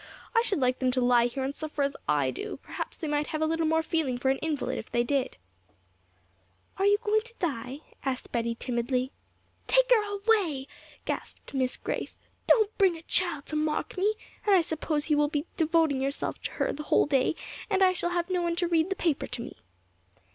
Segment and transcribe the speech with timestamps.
[0.35, 3.27] I should like them to lie here and suffer as I do perhaps they might
[3.27, 5.37] have a little more feeling for an invalid if they did.'
[6.79, 9.11] 'Are you going to die?' asked Betty timidly.
[9.67, 10.65] 'Take her away!'
[11.05, 14.15] gasped Miss Grace; 'don't bring a child to mock me;
[14.47, 17.35] and I suppose you will be devoting yourself to her the whole day,
[17.69, 19.55] and I shall have no one to read the paper to me.'